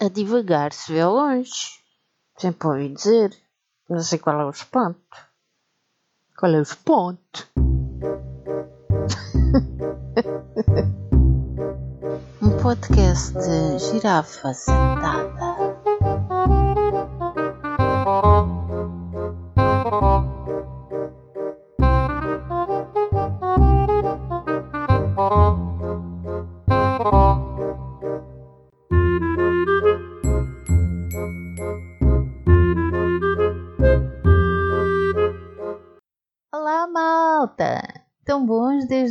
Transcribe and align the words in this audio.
A 0.00 0.08
divagar 0.08 0.72
se 0.72 0.92
vê 0.92 1.04
longe. 1.04 1.82
Sempre 2.36 2.68
ouvi 2.68 2.94
dizer. 2.94 3.36
Não 3.90 3.98
sei 3.98 4.20
qual 4.20 4.40
é 4.40 4.44
o 4.44 4.50
espanto. 4.50 5.00
Qual 6.38 6.52
é 6.52 6.58
o 6.58 6.62
espanto? 6.62 7.48
um 12.40 12.56
podcast 12.62 13.32
de 13.32 13.78
girafa 13.80 14.54
sentada. 14.54 15.47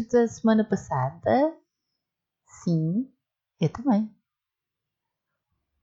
Bons 0.08 0.12
desde 0.12 0.18
a 0.18 0.28
semana 0.28 0.64
passada? 0.64 1.56
Sim, 2.64 3.12
eu 3.60 3.70
também. 3.70 4.10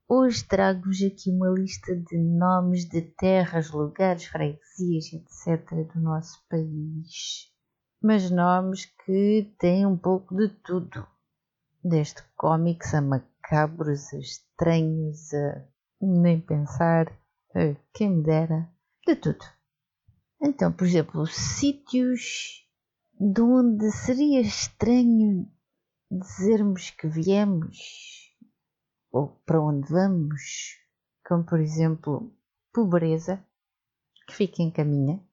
Hoje 0.07 0.43
trago-vos 0.43 1.01
aqui 1.01 1.31
uma 1.31 1.49
lista 1.49 1.95
de 1.95 2.17
nomes 2.17 2.85
de 2.85 3.01
terras, 3.01 3.71
lugares, 3.71 4.25
freguesias, 4.25 5.13
etc. 5.13 5.93
do 5.93 5.99
nosso 5.99 6.43
país. 6.49 7.51
Mas 8.01 8.29
nomes 8.29 8.85
que 8.85 9.51
têm 9.57 9.85
um 9.85 9.97
pouco 9.97 10.35
de 10.35 10.49
tudo. 10.49 11.07
Desde 11.83 12.21
cómics 12.35 12.93
a 12.93 13.01
macabros, 13.01 14.13
a 14.13 14.17
estranhos, 14.17 15.33
a 15.33 15.65
nem 16.01 16.39
pensar, 16.39 17.07
a 17.55 17.75
quem 17.93 18.09
me 18.17 18.23
dera, 18.23 18.69
de 19.07 19.15
tudo. 19.15 19.43
Então, 20.41 20.71
por 20.71 20.85
exemplo, 20.85 21.25
sítios 21.25 22.64
de 23.19 23.41
onde 23.41 23.91
seria 23.91 24.41
estranho 24.41 25.49
dizermos 26.11 26.89
que 26.91 27.07
viemos 27.07 27.77
ou 29.11 29.29
para 29.45 29.61
onde 29.61 29.89
vamos, 29.89 30.77
como 31.25 31.45
por 31.45 31.59
exemplo, 31.59 32.35
pobreza, 32.73 33.41
que 34.27 34.35
fica 34.35 34.61
em 34.61 34.69
caminha. 34.69 35.23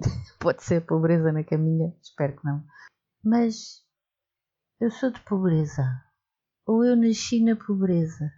Pode 0.40 0.64
ser 0.64 0.84
pobreza 0.84 1.30
na 1.32 1.44
caminha, 1.44 1.94
espero 2.02 2.36
que 2.36 2.44
não. 2.44 2.66
Mas 3.22 3.86
eu 4.80 4.90
sou 4.90 5.12
de 5.12 5.20
pobreza, 5.20 5.84
ou 6.66 6.84
eu 6.84 6.96
nasci 6.96 7.40
na 7.40 7.54
pobreza, 7.54 8.28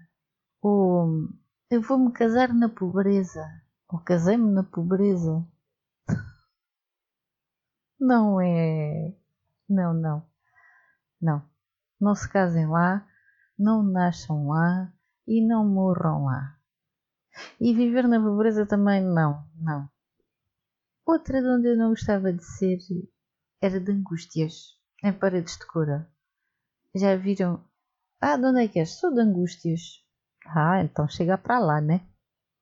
ou 0.61 1.31
eu 1.71 1.81
vou-me 1.81 2.13
casar 2.13 2.53
na 2.53 2.69
pobreza, 2.69 3.43
ou 3.89 3.99
casei-me 4.01 4.53
na 4.53 4.63
pobreza. 4.63 5.43
Não 7.99 8.41
é. 8.41 9.15
Não, 9.69 9.95
não. 9.95 10.23
Não. 11.21 11.43
Não 12.01 12.15
se 12.15 12.29
casem 12.29 12.67
lá, 12.67 13.07
não 13.59 13.83
nasçam 13.83 14.49
lá 14.49 14.93
e 15.27 15.45
não 15.47 15.67
morram 15.67 16.27
lá. 16.27 16.59
E 17.61 17.75
viver 17.75 18.07
na 18.07 18.21
pobreza 18.21 18.67
também 18.67 19.03
não, 19.03 19.45
não. 19.57 19.89
Outra 21.07 21.41
de 21.41 21.49
onde 21.49 21.69
eu 21.69 21.77
não 21.77 21.91
gostava 21.91 22.33
de 22.33 22.45
ser 22.45 22.79
era 23.61 23.81
de 23.81 23.93
Angústias, 23.93 24.79
em 25.03 25.13
Paredes 25.13 25.57
de 25.57 25.67
Cora. 25.67 26.11
Já 26.95 27.17
viram? 27.17 27.65
Ah, 28.21 28.37
de 28.37 28.45
onde 28.45 28.65
é 28.65 28.69
que 28.69 28.79
és? 28.79 28.91
Sou 28.99 29.13
de 29.13 29.21
Angústias. 29.21 30.05
Ah, 30.47 30.83
então 30.83 31.09
chega 31.09 31.39
para 31.39 31.59
lá, 31.59 31.81
né? 31.81 32.07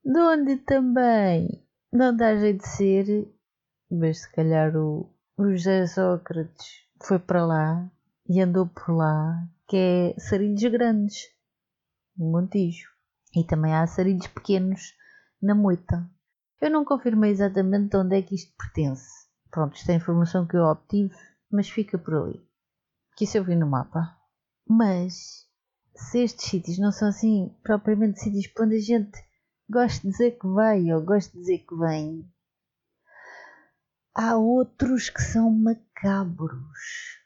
De 0.05 0.19
onde 0.19 0.57
também 0.59 1.67
não 1.93 2.17
dá 2.17 2.37
jeito 2.37 2.63
de 2.63 2.69
ser, 2.69 3.35
mas 3.91 4.23
se 4.23 4.33
calhar 4.33 4.77
o, 4.77 5.14
o 5.37 5.51
José 5.51 5.87
Sócrates 5.87 6.87
foi 7.03 7.19
para 7.19 7.45
lá 7.45 7.91
e 8.29 8.41
andou 8.41 8.69
por 8.69 8.95
lá, 8.95 9.49
que 9.67 9.77
é 9.77 10.15
Sarilhos 10.19 10.63
Grandes, 10.71 11.17
no 12.17 12.31
Montijo. 12.31 12.89
E 13.35 13.45
também 13.45 13.75
há 13.75 13.85
Sarilhos 13.87 14.29
Pequenos, 14.29 14.95
na 15.43 15.55
Moita. 15.55 16.09
Eu 16.61 16.71
não 16.71 16.85
confirmei 16.85 17.33
exatamente 17.33 17.91
de 17.91 17.97
onde 17.97 18.17
é 18.17 18.23
que 18.23 18.37
isto 18.37 18.55
pertence. 18.57 19.11
Pronto, 19.51 19.75
isto 19.75 19.91
é 19.91 19.95
a 19.95 19.97
informação 19.97 20.47
que 20.47 20.57
eu 20.57 20.63
obtive, 20.63 21.13
mas 21.51 21.69
fica 21.69 21.99
por 21.99 22.15
ali. 22.15 22.41
Que 23.17 23.25
isso 23.25 23.37
eu 23.37 23.45
vi 23.45 23.57
no 23.57 23.67
mapa. 23.67 24.17
Mas, 24.69 25.49
se 25.97 26.23
estes 26.23 26.47
sítios 26.47 26.79
não 26.79 26.93
são 26.93 27.09
assim 27.09 27.53
propriamente 27.65 28.21
sítios 28.21 28.47
para 28.47 28.67
onde 28.67 28.77
a 28.77 28.81
gente 28.81 29.19
gosta 29.69 30.01
de 30.01 30.11
dizer 30.11 30.39
que 30.39 30.47
vai 30.47 30.93
ou 30.93 31.05
gosta 31.05 31.33
de 31.33 31.41
dizer 31.41 31.59
que 31.59 31.75
vem, 31.77 32.25
há 34.15 34.37
outros 34.37 35.11
que 35.11 35.21
são 35.21 35.51
macabros. 35.51 37.21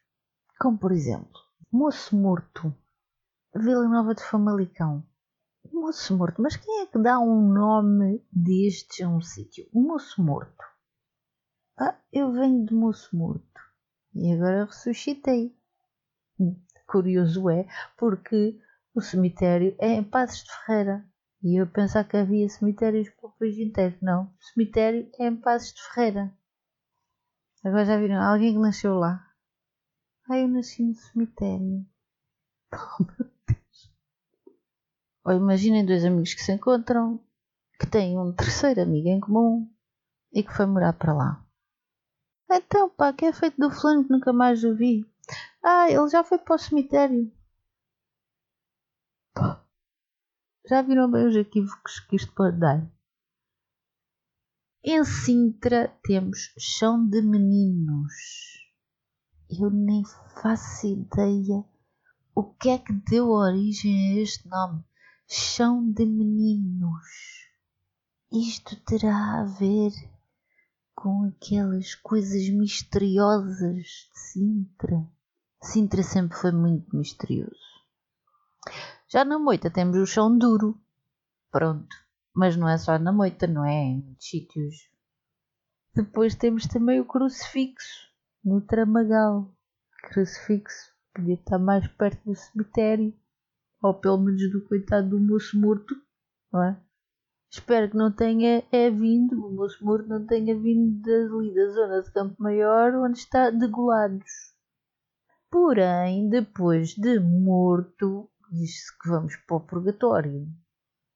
Como 0.59 0.79
por 0.79 0.91
exemplo, 0.91 1.39
Moço 1.71 2.17
Morto, 2.17 2.75
Vila 3.55 3.87
Nova 3.87 4.15
de 4.15 4.23
Famalicão. 4.23 5.05
Moço 5.71 6.17
Morto, 6.17 6.41
mas 6.41 6.57
quem 6.57 6.81
é 6.81 6.87
que 6.87 6.99
dá 6.99 7.21
um 7.21 7.53
nome 7.53 8.25
destes 8.33 9.05
a 9.05 9.09
um 9.09 9.21
sítio? 9.21 9.69
Moço 9.73 10.23
Morto. 10.23 10.65
Ah, 11.79 11.95
eu 12.11 12.33
venho 12.33 12.65
de 12.65 12.75
Moço 12.75 13.15
Morto 13.15 13.61
e 14.15 14.33
agora 14.33 14.65
ressuscitei. 14.65 15.55
Curioso 16.87 17.51
é, 17.51 17.67
porque 17.99 18.59
o 18.95 19.03
cemitério 19.03 19.77
é 19.79 19.93
em 19.93 20.03
Passos 20.03 20.43
de 20.43 20.51
Ferreira. 20.65 21.05
E 21.43 21.61
eu 21.61 21.67
pensar 21.69 22.03
que 22.05 22.17
havia 22.17 22.49
cemitérios 22.49 23.11
para 23.11 23.29
o 23.29 23.33
país 23.33 23.59
inteiro. 23.59 23.97
Não, 24.01 24.25
o 24.25 24.43
cemitério 24.43 25.09
é 25.21 25.27
em 25.27 25.37
Passos 25.37 25.75
de 25.75 25.83
Ferreira. 25.83 26.35
Agora 27.65 27.85
já 27.85 27.97
viram? 27.99 28.21
Alguém 28.23 28.53
que 28.53 28.59
nasceu 28.59 28.95
lá. 28.95 29.27
Ah, 30.29 30.39
eu 30.39 30.49
nasci 30.49 30.83
no 30.83 30.95
cemitério. 30.95 31.87
Oh, 32.71 33.03
meu 33.03 33.31
Deus. 33.47 33.93
Ou 35.25 35.33
imaginem 35.33 35.87
dois 35.87 36.05
amigos 36.05 36.35
que 36.35 36.43
se 36.43 36.53
encontram, 36.53 37.19
que 37.81 37.87
têm 37.87 38.19
um 38.19 38.33
terceiro 38.33 38.83
amigo 38.83 39.09
em 39.09 39.21
comum 39.21 39.71
e 40.33 40.43
que 40.43 40.53
foi 40.53 40.67
morar 40.67 40.93
para 40.93 41.15
lá. 41.15 41.45
Então, 42.51 42.91
pá, 42.91 43.13
que 43.13 43.25
é 43.25 43.33
feito 43.33 43.59
do 43.59 43.71
fulano 43.71 44.05
que 44.05 44.13
nunca 44.13 44.33
mais 44.33 44.65
o 44.65 44.75
vi? 44.75 45.07
Ah, 45.63 45.91
ele 45.91 46.09
já 46.09 46.23
foi 46.23 46.39
para 46.39 46.57
o 46.57 46.59
cemitério. 46.59 47.33
Já 50.69 50.83
viram 50.83 51.11
bem 51.11 51.27
os 51.27 51.35
equívocos 51.35 52.01
que 52.01 52.17
isto 52.17 52.33
pode 52.35 52.59
dar? 52.59 52.87
Em 54.85 55.05
Sintra 55.05 55.93
temos 56.05 56.55
chão 56.57 57.05
de 57.05 57.21
meninos. 57.21 58.13
Eu 59.51 59.71
nem 59.71 60.05
faço 60.41 60.87
ideia 60.87 61.65
o 62.33 62.45
que 62.45 62.69
é 62.69 62.79
que 62.79 62.93
deu 62.93 63.31
origem 63.31 64.13
a 64.13 64.23
este 64.23 64.49
nome. 64.49 64.85
Chão 65.27 65.91
de 65.91 66.07
meninos. 66.07 67.05
Isto 68.31 68.77
terá 68.85 69.41
a 69.41 69.45
ver 69.47 69.91
com 70.95 71.25
aquelas 71.25 71.97
coisas 71.97 72.49
misteriosas 72.49 73.83
de 73.83 74.19
Sintra. 74.33 75.05
Sintra 75.61 76.05
sempre 76.05 76.39
foi 76.39 76.53
muito 76.53 76.97
misterioso. 76.97 77.83
Já 79.09 79.25
na 79.25 79.41
moita 79.41 79.69
temos 79.73 79.97
o 79.97 80.07
chão 80.07 80.39
duro. 80.39 80.81
Pronto. 81.51 82.08
Mas 82.39 82.57
não 82.57 82.69
é 82.69 82.79
só 82.79 82.97
na 83.01 83.11
moita, 83.11 83.49
não 83.49 83.65
é? 83.65 83.75
Em 83.75 84.01
muitos 84.01 84.29
sítios. 84.29 84.77
Depois 85.93 86.37
temos 86.37 86.69
também 86.69 87.01
o 87.01 87.05
crucifixo, 87.05 88.13
no 88.45 88.61
Tramagal. 88.61 89.53
Crucifixo 90.05 90.95
podia 91.13 91.35
estar 91.35 91.59
mais 91.59 91.85
perto 91.89 92.25
do 92.25 92.37
cemitério. 92.37 93.13
Ou 93.83 93.93
pelo 93.93 94.19
menos 94.19 94.53
do 94.53 94.65
coitado 94.69 95.09
do 95.09 95.19
moço 95.19 95.61
morto, 95.61 95.97
não 96.53 96.63
é? 96.63 96.81
Espero 97.51 97.91
que 97.91 97.97
não 97.97 98.13
tenha 98.13 98.63
é 98.71 98.89
vindo, 98.89 99.45
o 99.45 99.53
moço 99.53 99.85
morto 99.85 100.09
não 100.09 100.25
tenha 100.25 100.57
vindo 100.57 101.03
dali 101.03 101.53
da 101.53 101.69
zona 101.71 102.03
de 102.03 102.13
Campo 102.13 102.37
Maior, 102.41 102.95
onde 102.95 103.19
está 103.19 103.51
degolados. 103.51 104.31
Porém, 105.51 106.29
depois 106.29 106.91
de 106.95 107.19
morto, 107.19 108.31
diz-se 108.53 108.97
que 108.97 109.09
vamos 109.09 109.35
para 109.39 109.57
o 109.57 109.61
purgatório. 109.61 110.47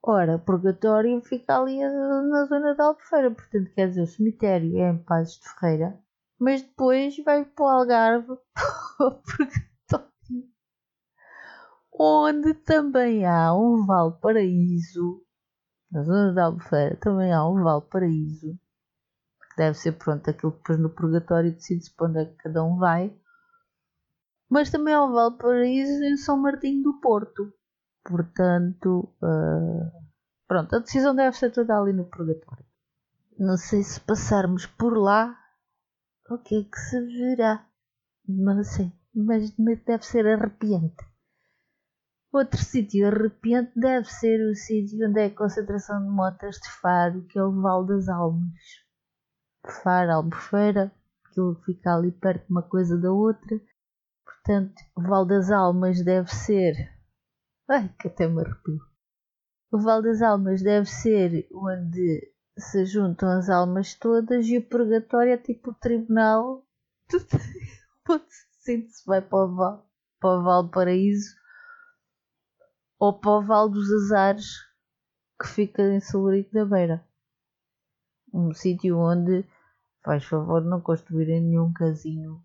Ora, 0.04 0.36
purgatório 0.36 1.20
fica 1.20 1.56
ali 1.56 1.78
na 1.78 2.44
zona 2.46 2.74
da 2.74 2.86
Albufeira, 2.86 3.30
portanto, 3.30 3.70
quer 3.72 3.88
dizer, 3.88 4.02
o 4.02 4.06
cemitério 4.06 4.76
é 4.78 4.90
em 4.90 4.98
Pazes 4.98 5.38
de 5.38 5.48
Ferreira, 5.48 5.96
mas 6.40 6.60
depois 6.60 7.16
vai 7.24 7.44
para 7.44 7.64
o 7.64 7.68
Algarve, 7.68 8.26
para 8.98 9.06
o 9.06 9.22
purgatório, 9.22 10.50
onde 11.92 12.54
também 12.54 13.24
há 13.24 13.54
um 13.54 13.86
Valparaíso, 13.86 15.24
na 15.88 16.02
zona 16.02 16.32
da 16.32 16.46
Albufeira 16.46 16.96
também 16.96 17.32
há 17.32 17.46
um 17.46 17.62
Valparaíso, 17.62 18.58
que 19.50 19.56
deve 19.56 19.78
ser, 19.78 19.92
pronto, 19.92 20.28
aquilo 20.28 20.50
que 20.50 20.58
depois 20.58 20.78
no 20.80 20.90
purgatório 20.90 21.52
decide-se 21.52 21.94
para 21.94 22.08
onde 22.08 22.18
é 22.18 22.24
que 22.24 22.34
cada 22.38 22.64
um 22.64 22.76
vai, 22.76 23.16
mas 24.50 24.68
também 24.68 24.94
há 24.94 25.04
o 25.04 25.12
Valparaíso 25.12 26.02
em 26.02 26.16
São 26.16 26.36
Martinho 26.36 26.82
do 26.82 27.00
Porto. 27.00 27.52
Portanto, 28.04 29.08
uh, 29.22 29.92
pronto, 30.48 30.74
a 30.74 30.78
decisão 30.80 31.14
deve 31.14 31.36
ser 31.36 31.50
toda 31.50 31.78
ali 31.78 31.92
no 31.92 32.04
purgatório. 32.04 32.64
Não 33.38 33.56
sei 33.56 33.82
se 33.82 34.00
passarmos 34.00 34.66
por 34.66 34.96
lá, 34.96 35.38
o 36.30 36.38
que 36.38 36.60
é 36.60 36.64
que 36.64 36.78
se 36.78 37.00
verá. 37.00 37.66
Não 38.26 38.62
sei, 38.62 38.92
mas 39.14 39.50
deve 39.50 40.04
ser 40.04 40.26
arrepiante. 40.26 41.04
Outro 42.32 42.58
sítio 42.58 43.06
arrepiante 43.06 43.72
deve 43.76 44.08
ser 44.08 44.40
o 44.50 44.54
sítio 44.54 45.06
onde 45.06 45.20
é 45.20 45.26
a 45.26 45.34
concentração 45.34 46.02
de 46.02 46.08
motas 46.08 46.56
de 46.56 46.70
Faro, 46.80 47.26
que 47.26 47.38
é 47.38 47.44
o 47.44 47.60
Val 47.60 47.84
das 47.84 48.08
Almas. 48.08 48.82
Faro, 49.82 50.12
Albufeira, 50.12 50.90
aquilo 51.26 51.54
fica 51.66 51.94
ali 51.94 52.10
perto 52.10 52.46
de 52.46 52.50
uma 52.50 52.62
coisa 52.62 52.96
da 52.96 53.12
outra. 53.12 53.60
Portanto, 54.24 54.74
o 54.96 55.02
Val 55.02 55.26
das 55.26 55.50
Almas 55.50 56.02
deve 56.02 56.30
ser. 56.30 56.74
Ai, 57.74 57.88
que 57.98 58.08
até 58.08 58.28
me 58.28 58.42
arrepio. 58.42 58.82
O 59.72 59.78
Val 59.78 60.02
das 60.02 60.20
Almas 60.20 60.60
deve 60.62 60.84
ser 60.84 61.48
onde 61.54 62.30
se 62.58 62.84
juntam 62.84 63.30
as 63.30 63.48
almas 63.48 63.94
todas 63.94 64.46
e 64.46 64.58
o 64.58 64.68
purgatório 64.68 65.32
é 65.32 65.38
tipo 65.38 65.70
o 65.70 65.74
tribunal 65.74 66.66
onde 68.10 68.24
se 68.28 69.06
vai 69.06 69.22
para 69.22 69.46
o 69.46 69.56
Val, 69.56 69.90
para 70.20 70.38
o 70.38 70.42
Val 70.42 70.68
Paraíso 70.68 71.34
ou 72.98 73.18
para 73.18 73.38
o 73.38 73.42
Vale 73.42 73.72
dos 73.72 73.90
Azares, 73.90 74.50
que 75.40 75.48
fica 75.48 75.82
em 75.82 75.98
Salurico 75.98 76.52
da 76.52 76.66
Beira. 76.66 77.02
Um 78.34 78.52
sítio 78.52 78.98
onde, 78.98 79.48
faz 80.04 80.26
favor, 80.26 80.62
não 80.62 80.82
construírem 80.82 81.40
nenhum 81.40 81.72
casino. 81.72 82.44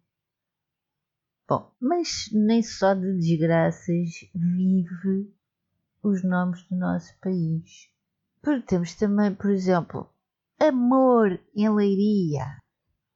Bom, 1.47 1.71
mas 1.79 2.29
nem 2.33 2.61
só 2.61 2.93
de 2.93 3.13
desgraças 3.13 4.09
vive 4.35 5.33
os 6.03 6.21
nomes 6.21 6.61
do 6.63 6.75
nosso 6.75 7.13
país. 7.21 7.89
Porque 8.41 8.67
temos 8.67 8.93
também, 8.95 9.33
por 9.33 9.49
exemplo, 9.49 10.09
amor 10.59 11.39
em 11.55 11.69
Leiria. 11.69 12.45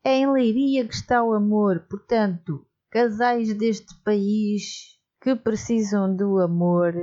É 0.04 0.18
em 0.18 0.32
Leiria 0.32 0.88
que 0.88 0.94
está 0.94 1.22
o 1.22 1.34
amor, 1.34 1.82
portanto, 1.90 2.66
casais 2.90 3.54
deste 3.54 3.94
país 4.04 4.98
que 5.20 5.36
precisam 5.36 6.16
do 6.16 6.40
amor 6.40 6.94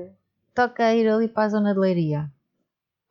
toca 0.54 0.94
ir 0.94 1.08
ali 1.08 1.28
para 1.28 1.44
a 1.44 1.48
zona 1.50 1.74
de 1.74 1.78
Leiria. 1.78 2.32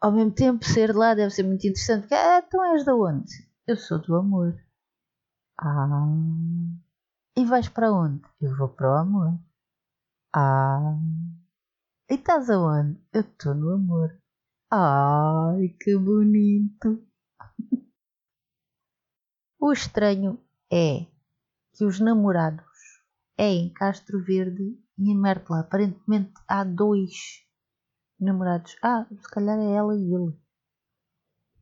Ao 0.02 0.12
mesmo 0.12 0.32
tempo, 0.32 0.66
ser 0.66 0.96
lá 0.96 1.14
deve 1.14 1.34
ser 1.34 1.44
muito 1.44 1.66
interessante. 1.68 2.02
Porque, 2.02 2.16
ah, 2.16 2.44
então 2.46 2.74
és 2.74 2.84
de 2.84 2.92
onde? 2.92 3.32
Eu 3.66 3.78
sou 3.78 4.00
do 4.00 4.16
amor. 4.16 4.54
Ah. 5.58 6.06
E 7.38 7.46
vais 7.46 7.70
para 7.70 7.94
onde? 7.94 8.24
Eu 8.42 8.58
vou 8.58 8.68
para 8.68 8.94
o 8.94 8.98
amor. 8.98 9.40
Ah. 10.34 10.98
E 12.10 12.16
estás 12.16 12.50
aonde? 12.50 13.00
Eu 13.14 13.22
estou 13.22 13.54
no 13.54 13.76
amor. 13.76 14.20
Ai, 14.72 15.68
que 15.80 15.96
bonito. 16.00 17.08
o 19.62 19.72
estranho 19.72 20.44
é 20.74 21.06
que 21.74 21.86
os 21.86 22.00
namorados 22.00 22.66
é 23.38 23.50
em 23.50 23.72
Castro 23.72 24.20
Verde 24.20 24.76
e 24.98 25.12
em 25.12 25.16
Mértola. 25.16 25.60
Aparentemente 25.60 26.34
há 26.48 26.64
dois 26.64 27.46
namorados. 28.20 28.76
Ah, 28.82 29.06
se 29.12 29.30
calhar 29.30 29.60
é 29.60 29.74
ela 29.74 29.96
e 29.96 30.12
ele. 30.12 30.36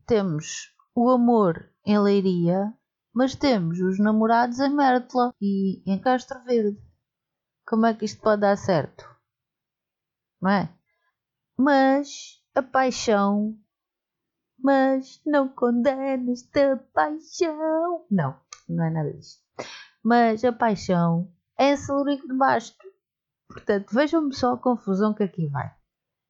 Temos 0.06 0.74
o 0.94 1.10
amor 1.10 1.70
em 1.84 1.98
Leiria, 1.98 2.72
mas 3.16 3.34
temos 3.34 3.80
os 3.80 3.98
namorados 3.98 4.60
em 4.60 4.68
Mértola 4.68 5.34
e 5.40 5.82
em 5.90 5.98
Castro 5.98 6.38
Verde. 6.44 6.78
Como 7.66 7.86
é 7.86 7.94
que 7.94 8.04
isto 8.04 8.20
pode 8.20 8.42
dar 8.42 8.58
certo? 8.58 9.08
Não 10.38 10.50
é? 10.50 10.70
Mas 11.56 12.44
a 12.54 12.62
paixão. 12.62 13.58
Mas 14.58 15.22
não 15.24 15.48
condenas 15.48 16.46
a 16.56 16.76
paixão. 16.92 18.04
Não, 18.10 18.38
não 18.68 18.84
é 18.84 18.90
nada 18.90 19.10
disso. 19.10 19.42
Mas 20.04 20.44
a 20.44 20.52
paixão 20.52 21.32
é 21.58 21.74
Celurico 21.74 22.28
de 22.28 22.34
Basto. 22.34 22.86
Portanto, 23.48 23.94
vejam-me 23.94 24.34
só 24.34 24.52
a 24.52 24.58
confusão 24.58 25.14
que 25.14 25.22
aqui 25.22 25.46
vai. 25.46 25.74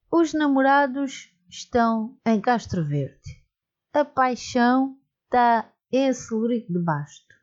Os 0.08 0.32
namorados 0.32 1.34
estão 1.48 2.16
em 2.24 2.40
Castro 2.40 2.84
Verde. 2.84 3.44
A 3.92 4.04
paixão 4.04 4.96
está 5.24 5.68
em 5.90 6.12
Celurico 6.12 6.72
de 6.72 6.78
Basto. 6.78 7.34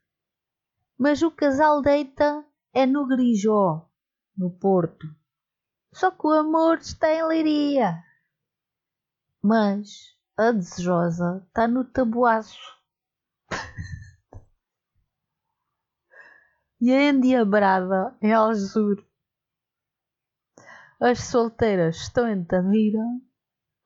Mas 0.98 1.22
o 1.22 1.32
casal 1.32 1.82
deita 1.82 2.46
é 2.74 2.86
no 2.86 3.08
Grijó, 3.08 3.90
no 4.38 4.52
Porto. 4.52 5.08
Só 5.94 6.12
que 6.12 6.26
o 6.28 6.32
amor 6.32 6.78
está 6.80 7.12
em 7.12 7.24
Leiria. 7.26 8.04
Mas 9.42 10.16
a 10.38 10.52
desejosa 10.52 11.44
está 11.48 11.68
no 11.68 11.86
Tabuaço. 11.86 12.60
e 16.82 16.92
a 16.92 17.10
endiabrada 17.10 18.18
em 18.22 18.34
Algesur. 18.34 19.06
As 21.00 21.20
solteiras 21.20 21.98
estão 21.98 22.28
em 22.28 22.44
Tavira, 22.44 23.04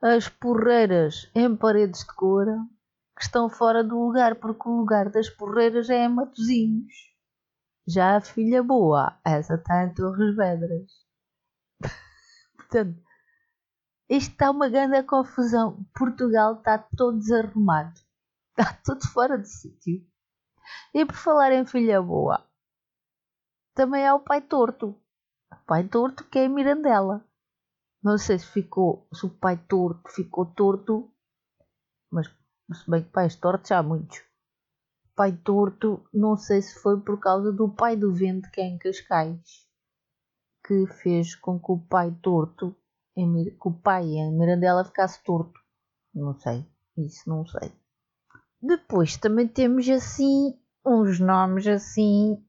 as 0.02 0.30
porreiras 0.30 1.30
em 1.34 1.56
Paredes 1.56 2.02
de 2.02 2.14
Cora, 2.16 2.58
que 3.18 3.24
estão 3.24 3.50
fora 3.50 3.84
do 3.84 3.98
lugar 3.98 4.36
porque 4.36 4.70
o 4.70 4.78
lugar 4.78 5.10
das 5.10 5.28
porreiras 5.28 5.90
é 5.90 6.06
em 6.06 6.08
Matozinhos. 6.08 6.94
Já 7.88 8.18
a 8.18 8.22
filha 8.22 8.62
boa, 8.62 9.20
essa 9.26 9.56
está 9.56 9.84
em 9.84 9.94
Torres 9.94 10.36
Vedras. 10.36 10.92
Portanto, 12.56 13.02
isto 14.08 14.32
está 14.32 14.52
uma 14.52 14.70
grande 14.70 15.02
confusão. 15.02 15.84
Portugal 15.98 16.60
está 16.60 16.78
todo 16.78 17.18
desarrumado. 17.18 18.00
Está 18.52 18.72
tudo 18.86 19.08
fora 19.08 19.36
de 19.36 19.50
sítio. 19.50 20.06
E 20.94 21.04
por 21.04 21.16
falar 21.16 21.52
em 21.54 21.66
filha 21.66 22.00
boa, 22.02 22.46
também 23.74 24.06
há 24.06 24.14
o 24.14 24.20
pai 24.20 24.42
torto. 24.42 24.96
O 25.52 25.66
pai 25.66 25.88
torto 25.88 26.24
que 26.26 26.38
é 26.38 26.46
a 26.46 26.50
Mirandela. 26.50 27.26
Não 28.04 28.18
sei 28.18 28.38
se 28.38 28.46
ficou, 28.46 29.08
se 29.12 29.26
o 29.26 29.30
pai 29.30 29.58
torto 29.58 30.08
ficou 30.12 30.46
torto, 30.46 31.12
mas 32.12 32.28
se 32.74 32.90
bem 32.90 33.04
que 33.04 33.10
pais 33.10 33.36
tortos 33.36 33.72
há 33.72 33.82
muitos. 33.82 34.22
Pai 35.16 35.32
torto, 35.32 36.08
não 36.14 36.38
sei 36.38 36.62
se 36.62 36.80
foi 36.80 37.00
por 37.00 37.20
causa 37.20 37.52
do 37.52 37.70
pai 37.70 37.96
do 37.96 38.14
vento 38.14 38.50
que 38.52 38.62
é 38.62 38.66
em 38.66 38.78
Cascais, 38.78 39.68
que 40.66 40.86
fez 41.02 41.36
com 41.36 41.60
que 41.60 41.72
o 41.72 41.80
pai 41.80 42.16
torto, 42.22 42.76
que 43.16 43.68
o 43.68 43.72
pai 43.72 44.06
em 44.06 44.38
Mirandela 44.38 44.86
ficasse 44.86 45.24
torto. 45.24 45.60
Não 46.14 46.38
sei, 46.40 46.66
isso 46.98 47.28
não 47.28 47.46
sei. 47.46 47.72
Depois 48.62 49.18
também 49.18 49.48
temos 49.48 49.88
assim 49.90 50.60
uns 50.86 51.20
nomes 51.20 51.68
assim 51.68 52.44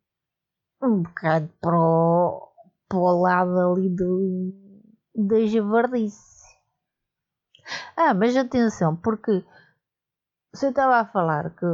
um 0.83 1.03
bocado 1.03 1.49
para 1.61 1.77
o, 1.77 2.53
para 2.89 2.99
o 2.99 3.21
lado 3.21 3.59
ali 3.59 3.89
do, 3.89 4.53
da 5.15 5.45
javardice. 5.47 6.29
Ah, 7.97 8.15
mas 8.15 8.37
atenção, 8.37 8.97
porque 8.97 9.45
eu 10.55 10.71
estava 10.71 10.97
a 10.97 11.07
falar 11.07 11.55
que 11.55 11.67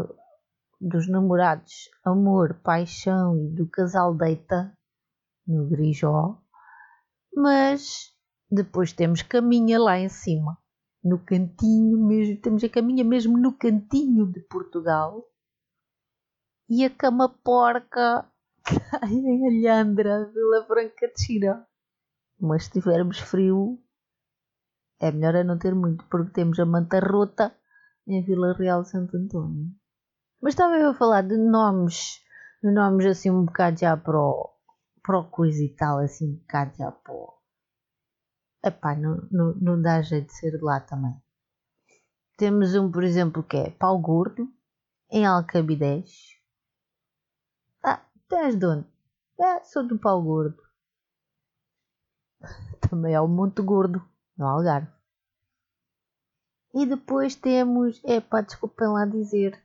dos 0.81 1.09
namorados 1.09 1.89
amor, 2.05 2.61
paixão 2.63 3.37
e 3.37 3.49
do 3.49 3.69
casal 3.69 4.15
deita 4.15 4.77
no 5.47 5.67
Grijó, 5.69 6.43
mas 7.35 8.15
depois 8.51 8.93
temos 8.93 9.23
caminha 9.23 9.81
lá 9.81 9.99
em 9.99 10.09
cima, 10.09 10.59
no 11.03 11.19
cantinho 11.19 11.99
mesmo, 11.99 12.41
temos 12.41 12.65
a 12.65 12.69
caminha 12.69 13.05
mesmo 13.05 13.39
no 13.39 13.57
cantinho 13.57 14.27
de 14.31 14.41
Portugal 14.41 15.25
e 16.69 16.85
a 16.85 16.91
cama 16.91 17.29
porca 17.29 18.31
em 19.09 19.69
Alhandra, 19.69 20.31
Vila 20.33 20.67
Franca 20.67 21.09
de 21.09 21.23
Xira. 21.23 21.67
Mas 22.41 22.65
se 22.65 22.73
tivermos 22.73 23.19
frio, 23.19 23.79
é 25.01 25.13
melhor 25.13 25.35
é 25.35 25.45
não 25.45 25.59
ter 25.59 25.75
muito, 25.75 26.05
porque 26.07 26.33
temos 26.33 26.59
a 26.59 26.67
manta 26.67 26.99
rota 26.99 27.55
em 28.07 28.23
Vila 28.23 28.53
Real 28.55 28.83
de 28.83 28.91
Santo 28.91 29.17
António. 29.17 29.71
Mas 30.41 30.57
eu 30.59 30.91
a 30.91 30.95
falar 30.95 31.23
de 31.23 31.37
nomes, 31.37 32.21
de 32.63 32.71
nomes 32.71 33.07
assim 33.07 33.31
um 33.31 33.45
bocado 33.45 33.79
já 33.79 33.97
para 33.97 34.19
o, 34.19 34.51
para 35.03 35.19
o 35.19 35.31
coisa 35.31 35.63
e 35.63 35.75
tal, 35.75 35.99
assim 35.99 36.33
um 36.33 36.37
bocado 36.37 36.77
já 36.77 36.93
para 36.93 37.13
o... 37.13 37.35
Epá, 38.65 38.95
não, 38.95 39.29
não, 39.31 39.55
não 39.55 39.83
dá 39.83 40.03
jeito 40.03 40.27
de 40.27 40.35
ser 40.35 40.53
de 40.53 40.65
lá 40.65 40.81
também. 40.81 41.15
Temos 42.37 42.75
um, 42.75 42.91
por 42.91 43.05
exemplo, 43.05 43.43
que 43.43 43.57
é 43.57 43.71
Pau 43.71 43.99
Gordo, 43.99 44.49
em 45.11 45.25
Alcabidez, 45.25 46.35
Tu 48.29 48.37
és 48.37 48.57
de 48.57 48.67
onde? 48.67 48.87
É, 49.39 49.63
sou 49.65 49.87
do 49.87 49.99
pau 49.99 50.23
gordo. 50.23 50.61
Também 52.89 53.15
há 53.15 53.23
o 53.23 53.29
Monte 53.29 53.63
Gordo, 53.63 54.03
no 54.37 54.47
Algarve. 54.47 54.91
E 56.75 56.87
depois 56.87 57.37
temos, 57.37 58.03
epá, 58.05 58.41
desculpem 58.41 58.89
lá 58.89 59.07
dizer 59.07 59.63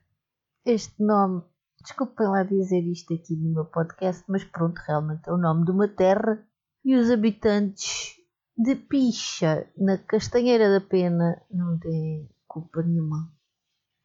este 0.64 1.02
nome, 1.02 1.42
desculpem 1.82 2.28
lá 2.28 2.44
dizer 2.44 2.82
isto 2.82 3.12
aqui 3.14 3.34
no 3.34 3.52
meu 3.52 3.64
podcast, 3.64 4.22
mas 4.28 4.44
pronto, 4.44 4.78
realmente 4.86 5.28
é 5.28 5.32
o 5.32 5.36
nome 5.36 5.64
de 5.64 5.72
uma 5.72 5.88
terra 5.88 6.46
e 6.84 6.94
os 6.94 7.10
habitantes 7.10 8.16
de 8.56 8.76
picha 8.76 9.68
na 9.76 9.98
Castanheira 9.98 10.70
da 10.70 10.86
Pena 10.86 11.42
não 11.50 11.78
tem 11.78 12.30
culpa 12.46 12.82
nenhuma. 12.82 13.32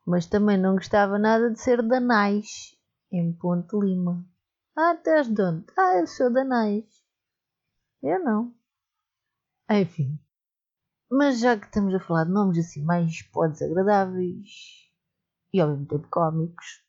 Mas 0.07 0.25
também 0.25 0.57
não 0.57 0.75
gostava 0.75 1.19
nada 1.19 1.51
de 1.51 1.59
ser 1.59 1.81
danais 1.83 2.75
em 3.11 3.33
Ponte 3.33 3.75
Lima. 3.77 4.25
Ah, 4.75 4.93
estás 4.93 5.27
de 5.27 5.41
onde? 5.41 5.65
Ah, 5.77 5.99
eu 5.99 6.07
sou 6.07 6.31
danais. 6.31 6.85
Eu 8.01 8.23
não. 8.23 8.53
Enfim. 9.69 10.19
Mas 11.09 11.39
já 11.39 11.57
que 11.57 11.65
estamos 11.67 11.93
a 11.93 11.99
falar 11.99 12.25
de 12.25 12.31
nomes 12.31 12.57
assim 12.57 12.83
mais 12.83 13.21
pó 13.31 13.47
desagradáveis 13.47 14.89
e 15.53 15.61
ao 15.61 15.69
mesmo 15.69 15.85
tempo 15.85 16.07
cómicos, 16.09 16.83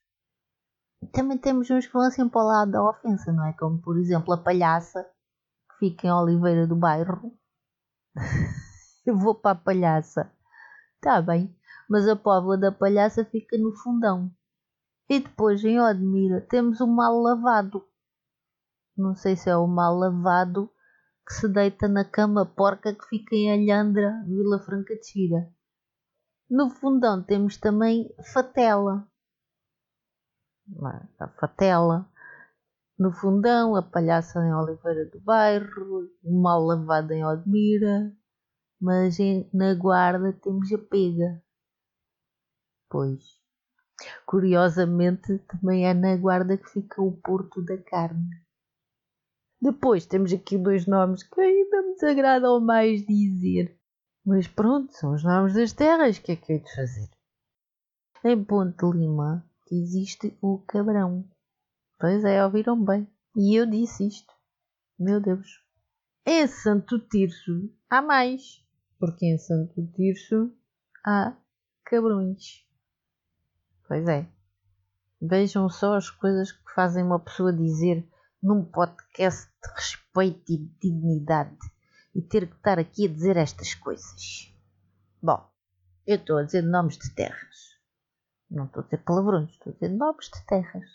também 1.13 1.37
temos 1.37 1.71
uns 1.71 1.87
que 1.87 1.93
vão 1.93 2.03
assim 2.03 2.27
para 2.29 2.41
o 2.41 2.47
lado 2.47 2.73
da 2.73 2.83
ofensa, 2.83 3.31
não 3.31 3.45
é? 3.45 3.53
Como 3.53 3.81
por 3.81 3.99
exemplo 3.99 4.33
a 4.33 4.39
palhaça 4.39 5.05
que 5.71 5.79
fica 5.79 6.07
em 6.07 6.11
Oliveira 6.11 6.67
do 6.67 6.75
Bairro. 6.75 7.39
Eu 9.05 9.19
vou 9.19 9.35
para 9.35 9.53
a 9.53 9.63
palhaça. 9.63 10.33
Está 10.97 11.21
bem, 11.21 11.55
mas 11.89 12.09
a 12.09 12.17
póvoa 12.17 12.57
da 12.57 12.73
palhaça 12.73 13.25
fica 13.25 13.57
no 13.59 13.73
fundão. 13.77 14.33
E 15.09 15.21
depois 15.21 15.63
em 15.63 15.79
Odmira 15.79 16.41
temos 16.41 16.81
o 16.81 16.87
mal 16.87 17.21
lavado. 17.21 17.87
Não 18.97 19.15
sei 19.15 19.37
se 19.37 19.51
é 19.51 19.57
o 19.57 19.67
mal 19.67 19.95
lavado 19.95 20.71
que 21.27 21.35
se 21.35 21.49
deita 21.49 21.89
na 21.89 22.05
cama 22.05 22.47
porca 22.47 22.95
que 22.95 23.05
fica 23.07 23.35
em 23.35 23.51
Alhandra, 23.51 24.23
Vila 24.27 24.61
Franca 24.61 24.95
de 24.95 25.05
Xira. 25.05 25.53
No 26.49 26.71
fundão 26.71 27.21
temos 27.25 27.57
também 27.57 28.15
Fatela. 28.33 29.09
A 31.19 31.29
Fatela. 31.29 32.09
No 32.97 33.13
fundão, 33.13 33.75
a 33.75 33.83
palhaça 33.83 34.39
em 34.39 34.55
Oliveira 34.55 35.05
do 35.07 35.21
Bairro, 35.21 36.09
mal 36.23 36.63
lavado 36.63 37.13
em 37.13 37.25
Odmira, 37.25 38.17
mas 38.81 39.19
na 39.53 39.75
guarda 39.75 40.33
temos 40.33 40.73
a 40.73 40.79
pega. 40.79 41.43
Pois, 42.89 43.23
curiosamente, 44.25 45.39
também 45.41 45.87
é 45.87 45.93
na 45.93 46.17
guarda 46.17 46.57
que 46.57 46.71
fica 46.71 47.03
o 47.03 47.13
Porto 47.21 47.63
da 47.63 47.77
Carne. 47.77 48.46
Depois 49.67 50.07
temos 50.07 50.33
aqui 50.33 50.57
dois 50.57 50.87
nomes 50.87 51.25
que 51.25 51.41
ainda 51.41 51.83
me 51.83 51.95
desagradam 51.95 52.61
mais 52.61 53.05
dizer. 53.05 53.77
Mas 54.25 54.47
pronto, 54.47 54.93
são 54.93 55.13
os 55.13 55.25
nomes 55.25 55.55
das 55.55 55.73
terras, 55.73 56.21
que 56.21 56.31
é 56.31 56.37
que 56.37 56.53
é 56.53 56.59
de 56.59 56.73
fazer? 56.73 57.11
Em 58.25 58.45
Ponte 58.45 58.87
Lima 58.87 59.45
existe 59.69 60.39
o 60.41 60.59
Cabrão. 60.69 61.29
Pois 61.99 62.23
é, 62.25 62.45
ouviram 62.45 62.81
bem. 62.81 63.09
E 63.35 63.57
eu 63.59 63.67
disse 63.67 64.07
isto. 64.07 64.33
Meu 64.97 65.21
Deus. 65.21 65.61
Em 66.25 66.47
Santo 66.47 67.01
Tirso 67.01 67.69
há 67.91 68.01
mais. 68.01 68.65
Porque 69.01 69.27
em 69.27 69.37
Santo 69.37 69.85
Tirso 69.97 70.57
há 71.05 71.37
cabrões. 71.85 72.65
Pois 73.89 74.07
é. 74.07 74.29
Vejam 75.21 75.69
só 75.69 75.97
as 75.97 76.09
coisas 76.09 76.53
que 76.53 76.73
fazem 76.73 77.03
uma 77.03 77.19
pessoa 77.19 77.53
dizer 77.53 78.09
num 78.41 78.65
podcast 78.65 79.56
de 79.67 79.75
respeito 79.75 80.53
e 80.53 80.59
dignidade 80.81 81.59
e 82.15 82.23
ter 82.23 82.49
que 82.49 82.57
estar 82.57 82.79
aqui 82.79 83.07
a 83.07 83.13
dizer 83.13 83.37
estas 83.37 83.75
coisas. 83.75 84.55
Bom, 85.23 85.49
eu 86.07 86.17
estou 86.17 86.39
a 86.39 86.43
dizer 86.43 86.63
nomes 86.63 86.97
de 86.97 87.15
terras. 87.15 87.77
Não 88.51 88.67
estou 88.67 88.83
a 88.83 88.85
dizer 88.85 88.99
palavrões, 88.99 89.51
estou 89.51 89.71
a 89.71 89.75
dizer 89.75 89.89
nomes 89.91 90.27
de 90.27 90.47
terras. 90.47 90.89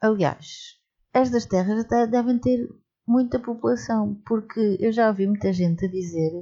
Aliás, 0.00 0.80
estas 1.12 1.46
terras 1.46 1.84
até 1.84 2.06
devem 2.06 2.38
ter 2.38 2.68
muita 3.06 3.38
população, 3.38 4.14
porque 4.26 4.76
eu 4.80 4.92
já 4.92 5.08
ouvi 5.08 5.26
muita 5.26 5.52
gente 5.52 5.84
a 5.84 5.90
dizer 5.90 6.32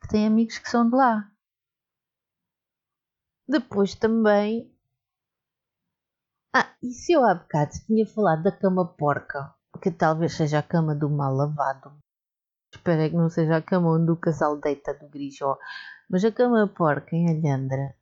que 0.00 0.08
tem 0.08 0.26
amigos 0.26 0.58
que 0.58 0.68
são 0.68 0.88
de 0.88 0.96
lá. 0.96 1.30
Depois 3.48 3.94
também 3.94 4.76
ah, 6.58 6.74
e 6.82 6.90
se 6.90 7.12
eu 7.12 7.22
há 7.22 7.34
bocado 7.34 7.72
tinha 7.86 8.06
falado 8.06 8.42
da 8.42 8.50
cama 8.50 8.86
porca, 8.96 9.54
que 9.76 9.90
talvez 9.90 10.34
seja 10.34 10.58
a 10.58 10.62
cama 10.62 10.94
do 10.94 11.08
mal 11.08 11.34
lavado. 11.34 11.92
Espero 12.72 13.10
que 13.10 13.16
não 13.16 13.30
seja 13.30 13.56
a 13.56 13.62
cama 13.62 13.92
onde 13.92 14.10
o 14.10 14.16
casal 14.16 14.56
deita 14.58 14.94
do 14.94 15.08
grijó, 15.08 15.58
mas 16.08 16.24
a 16.24 16.32
cama 16.32 16.66
porca 16.66 17.16
em 17.16 17.28
Alhandra. 17.28 17.94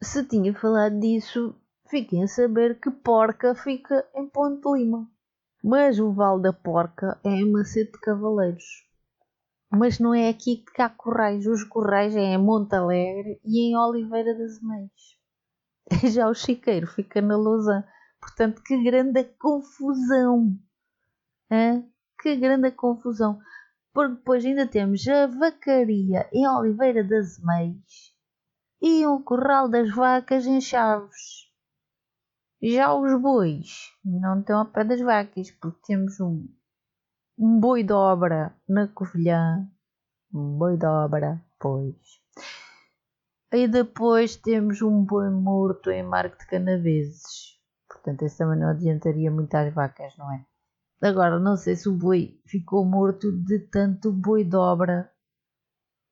Se 0.00 0.24
tinha 0.24 0.54
falado 0.54 1.00
disso, 1.00 1.54
fiquem 1.88 2.24
a 2.24 2.28
saber 2.28 2.78
que 2.80 2.90
porca 2.90 3.54
fica 3.54 4.06
em 4.14 4.28
Ponte 4.28 4.68
Lima. 4.70 5.08
Mas 5.64 5.98
o 5.98 6.12
Val 6.12 6.38
da 6.38 6.52
Porca 6.52 7.18
é 7.24 7.30
em 7.30 7.50
Macedo 7.50 7.92
de 7.92 8.00
Cavaleiros. 8.00 8.86
Mas 9.70 9.98
não 9.98 10.14
é 10.14 10.28
aqui 10.28 10.58
que 10.58 10.80
há 10.80 10.88
corrais. 10.88 11.46
Os 11.46 11.64
corrais 11.64 12.14
é 12.14 12.20
em 12.20 12.38
Monte 12.38 12.76
Alegre 12.76 13.40
e 13.44 13.68
em 13.68 13.76
Oliveira 13.76 14.32
das 14.38 14.60
Meias. 14.62 15.16
Já 16.14 16.28
o 16.28 16.34
chiqueiro 16.34 16.86
fica 16.86 17.20
na 17.20 17.36
lousa. 17.36 17.84
Portanto, 18.20 18.62
que 18.62 18.82
grande 18.84 19.24
confusão! 19.24 20.56
Hã? 21.50 21.84
Que 22.20 22.36
grande 22.36 22.70
confusão! 22.72 23.40
Porque 23.92 24.16
depois 24.16 24.44
ainda 24.44 24.66
temos 24.66 25.06
a 25.08 25.26
vacaria 25.26 26.28
em 26.32 26.46
Oliveira 26.46 27.02
das 27.02 27.38
Meias 27.38 28.14
e 28.80 29.06
o 29.06 29.20
curral 29.20 29.68
das 29.68 29.90
vacas 29.94 30.46
em 30.46 30.60
Chaves. 30.60 31.46
Já 32.62 32.94
os 32.94 33.20
bois 33.20 33.92
não 34.04 34.40
estão 34.40 34.60
ao 34.60 34.66
pé 34.66 34.84
das 34.84 35.00
vacas, 35.00 35.50
porque 35.52 35.80
temos 35.86 36.20
um, 36.20 36.48
um 37.38 37.60
boi 37.60 37.82
de 37.82 37.92
obra 37.92 38.54
na 38.68 38.88
Covilhã. 38.88 39.66
Um 40.34 40.58
boi 40.58 40.76
de 40.76 40.86
obra, 40.86 41.42
pois. 41.58 42.20
E 43.52 43.68
depois 43.68 44.36
temos 44.36 44.82
um 44.82 45.04
boi 45.04 45.30
morto 45.30 45.90
em 45.90 46.02
Marco 46.02 46.36
de 46.38 46.46
Canaveses. 46.46 47.58
Portanto, 47.88 48.22
esse 48.22 48.38
também 48.38 48.58
não 48.58 48.68
adiantaria 48.68 49.30
muito 49.30 49.54
às 49.54 49.72
vacas, 49.72 50.16
não 50.18 50.30
é? 50.32 50.44
Agora, 51.00 51.38
não 51.38 51.56
sei 51.56 51.76
se 51.76 51.88
o 51.88 51.94
boi 51.94 52.40
ficou 52.46 52.84
morto 52.84 53.30
de 53.30 53.58
tanto 53.58 54.10
boi 54.10 54.48
obra, 54.54 55.12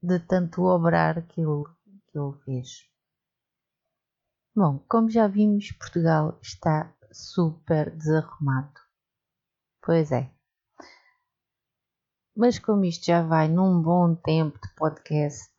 de 0.02 0.18
tanto 0.20 0.62
obrar 0.62 1.26
que 1.26 1.40
ele, 1.40 1.64
que 2.06 2.18
ele 2.18 2.32
fez. 2.44 2.68
Bom, 4.54 4.78
como 4.86 5.10
já 5.10 5.26
vimos, 5.26 5.72
Portugal 5.72 6.38
está 6.42 6.94
super 7.10 7.90
desarrumado. 7.96 8.78
Pois 9.82 10.12
é. 10.12 10.30
Mas 12.36 12.58
como 12.58 12.84
isto 12.84 13.06
já 13.06 13.22
vai 13.22 13.48
num 13.48 13.80
bom 13.80 14.14
tempo 14.14 14.58
de 14.60 14.74
podcast, 14.74 15.50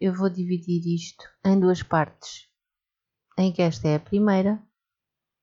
eu 0.00 0.14
vou 0.14 0.30
dividir 0.30 0.94
isto 0.94 1.24
em 1.44 1.60
duas 1.60 1.82
partes, 1.82 2.48
em 3.36 3.52
que 3.52 3.60
esta 3.60 3.88
é 3.88 3.96
a 3.96 4.00
primeira 4.00 4.62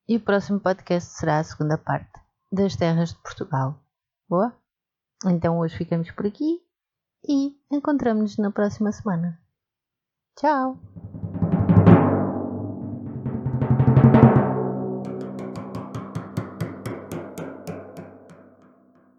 e 0.08 0.18
o 0.18 0.22
próximo 0.22 0.60
podcast 0.60 1.14
será 1.14 1.40
a 1.40 1.44
segunda 1.44 1.78
parte 1.78 2.23
das 2.54 2.76
terras 2.76 3.10
de 3.10 3.22
Portugal. 3.22 3.80
Boa? 4.30 4.56
Então 5.26 5.58
hoje 5.60 5.76
ficamos 5.76 6.12
por 6.12 6.28
aqui 6.28 6.62
e 7.28 7.58
encontramos-nos 7.72 8.38
na 8.38 8.52
próxima 8.52 8.92
semana. 8.92 9.42
Tchau! 10.36 10.78